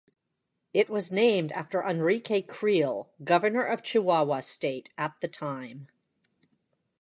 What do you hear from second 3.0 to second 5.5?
governor of Chihuahua state at the